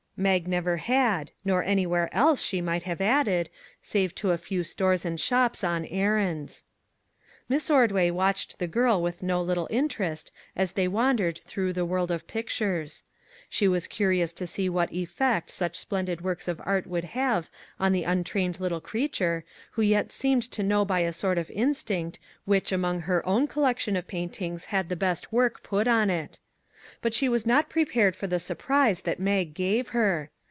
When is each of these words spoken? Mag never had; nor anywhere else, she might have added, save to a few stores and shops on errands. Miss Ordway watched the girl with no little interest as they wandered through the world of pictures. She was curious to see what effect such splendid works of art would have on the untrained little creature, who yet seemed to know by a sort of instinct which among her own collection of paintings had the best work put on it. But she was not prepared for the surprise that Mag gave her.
Mag 0.23 0.47
never 0.47 0.77
had; 0.77 1.31
nor 1.43 1.63
anywhere 1.63 2.07
else, 2.13 2.43
she 2.43 2.61
might 2.61 2.83
have 2.83 3.01
added, 3.01 3.49
save 3.81 4.13
to 4.13 4.29
a 4.29 4.37
few 4.37 4.63
stores 4.63 5.03
and 5.03 5.19
shops 5.19 5.63
on 5.63 5.83
errands. 5.87 6.63
Miss 7.49 7.71
Ordway 7.71 8.11
watched 8.11 8.59
the 8.59 8.67
girl 8.67 9.01
with 9.01 9.23
no 9.23 9.41
little 9.41 9.67
interest 9.71 10.31
as 10.55 10.73
they 10.73 10.87
wandered 10.87 11.39
through 11.45 11.73
the 11.73 11.85
world 11.85 12.11
of 12.11 12.27
pictures. 12.27 13.01
She 13.49 13.67
was 13.67 13.87
curious 13.87 14.31
to 14.33 14.45
see 14.45 14.69
what 14.69 14.93
effect 14.93 15.49
such 15.49 15.79
splendid 15.79 16.21
works 16.21 16.47
of 16.47 16.61
art 16.63 16.85
would 16.85 17.03
have 17.17 17.49
on 17.79 17.91
the 17.91 18.03
untrained 18.03 18.59
little 18.59 18.79
creature, 18.81 19.43
who 19.71 19.81
yet 19.81 20.11
seemed 20.11 20.43
to 20.51 20.61
know 20.61 20.85
by 20.85 20.99
a 20.99 21.11
sort 21.13 21.39
of 21.39 21.49
instinct 21.49 22.19
which 22.45 22.71
among 22.71 22.99
her 22.99 23.25
own 23.25 23.47
collection 23.47 23.95
of 23.95 24.05
paintings 24.05 24.65
had 24.65 24.87
the 24.87 24.95
best 24.95 25.31
work 25.33 25.63
put 25.63 25.87
on 25.87 26.11
it. 26.11 26.37
But 27.01 27.13
she 27.13 27.29
was 27.29 27.45
not 27.45 27.69
prepared 27.69 28.15
for 28.15 28.27
the 28.27 28.39
surprise 28.39 29.03
that 29.03 29.19
Mag 29.19 29.53
gave 29.53 29.89
her. 29.89 30.29